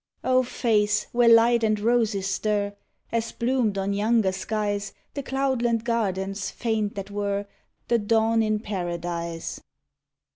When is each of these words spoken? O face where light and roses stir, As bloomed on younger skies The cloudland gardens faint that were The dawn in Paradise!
O 0.23 0.41
face 0.41 1.05
where 1.11 1.29
light 1.29 1.63
and 1.63 1.79
roses 1.79 2.25
stir, 2.25 2.73
As 3.11 3.31
bloomed 3.31 3.77
on 3.77 3.93
younger 3.93 4.31
skies 4.31 4.93
The 5.13 5.21
cloudland 5.21 5.83
gardens 5.85 6.49
faint 6.49 6.95
that 6.95 7.11
were 7.11 7.45
The 7.87 7.99
dawn 7.99 8.41
in 8.41 8.61
Paradise! 8.61 9.61